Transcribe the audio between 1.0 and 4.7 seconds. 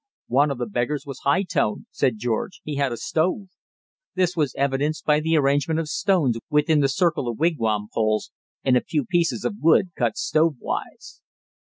was high toned," said George; "he had a stove." This was